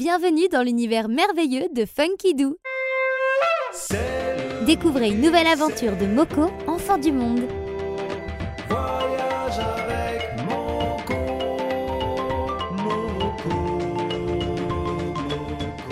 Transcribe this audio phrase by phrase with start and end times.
[0.00, 2.56] Bienvenue dans l'univers merveilleux de Funky Doo.
[4.64, 7.46] Découvrez une nouvelle aventure de Moko, enfant du monde.
[8.66, 11.14] Voyage avec Moko,
[12.78, 13.50] Moko,
[15.50, 15.84] Moko.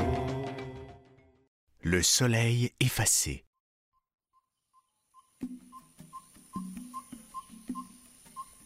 [1.83, 3.45] Le soleil effacé.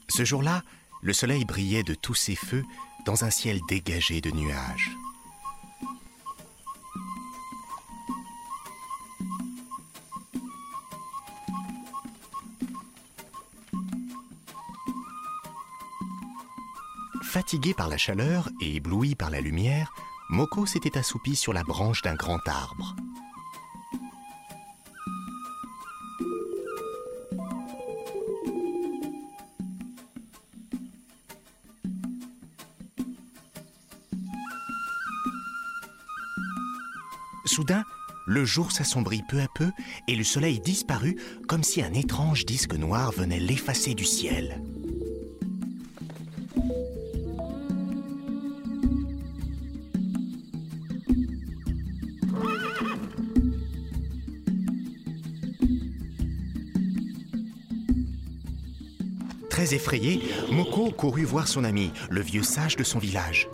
[0.09, 0.63] Ce jour-là,
[1.03, 2.63] le soleil brillait de tous ses feux
[3.05, 4.93] dans un ciel dégagé de nuages.
[17.33, 19.91] Fatigué par la chaleur et ébloui par la lumière,
[20.29, 22.95] Moko s'était assoupi sur la branche d'un grand arbre.
[37.47, 37.83] Soudain,
[38.27, 39.71] le jour s'assombrit peu à peu
[40.07, 41.17] et le soleil disparut
[41.49, 44.61] comme si un étrange disque noir venait l'effacer du ciel.
[59.63, 63.49] Très effrayé, Moko courut voir son ami, le vieux sage de son village.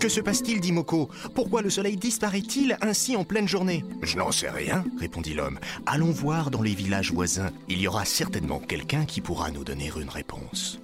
[0.00, 1.08] Que se passe-t-il dit Moko.
[1.32, 5.60] Pourquoi le soleil disparaît-il ainsi en pleine journée Je n'en sais rien, répondit l'homme.
[5.86, 7.52] Allons voir dans les villages voisins.
[7.68, 10.80] Il y aura certainement quelqu'un qui pourra nous donner une réponse.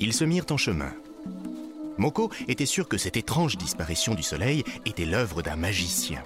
[0.00, 0.94] Ils se mirent en chemin.
[1.96, 6.24] Moko était sûr que cette étrange disparition du soleil était l'œuvre d'un magicien.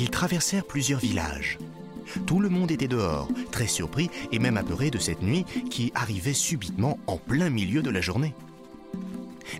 [0.00, 1.58] Ils traversèrent plusieurs villages.
[2.26, 6.32] Tout le monde était dehors, très surpris et même apeuré de cette nuit qui arrivait
[6.32, 8.32] subitement en plein milieu de la journée.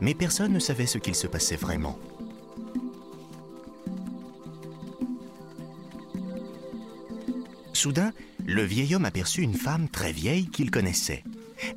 [0.00, 1.98] Mais personne ne savait ce qu'il se passait vraiment.
[7.74, 8.12] Soudain,
[8.46, 11.22] le vieil homme aperçut une femme très vieille qu'il connaissait.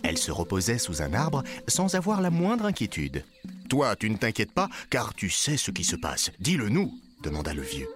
[0.03, 3.25] Elle se reposait sous un arbre sans avoir la moindre inquiétude.
[3.67, 6.31] Toi, tu ne t'inquiètes pas, car tu sais ce qui se passe.
[6.39, 7.89] Dis-le nous, demanda le vieux.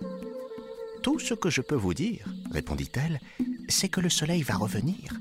[1.07, 3.21] Tout ce que je peux vous dire, répondit-elle,
[3.69, 5.13] c'est que le soleil va revenir.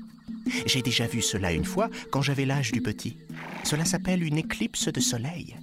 [0.65, 3.15] J'ai déjà vu cela une fois quand j'avais l'âge du petit.
[3.63, 5.55] Cela s'appelle une éclipse de soleil.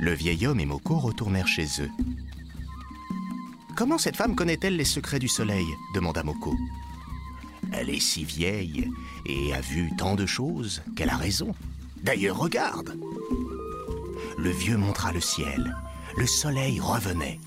[0.00, 1.90] Le vieil homme et Moko retournèrent chez eux.
[3.76, 6.56] Comment cette femme connaît-elle les secrets du soleil demanda Moko.
[7.72, 8.90] Elle est si vieille
[9.26, 11.54] et a vu tant de choses qu'elle a raison.
[12.02, 12.98] D'ailleurs, regarde.
[14.36, 15.76] Le vieux montra le ciel.
[16.16, 17.38] Le soleil revenait.